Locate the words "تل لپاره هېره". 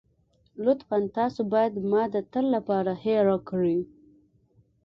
2.31-3.37